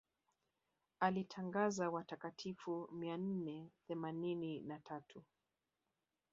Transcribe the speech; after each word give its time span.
alitangaza 0.99 1.89
watakatifu 1.89 2.89
mia 2.91 3.17
nne 3.17 3.69
themanini 3.87 4.59
na 4.61 4.79
tatu 4.79 5.23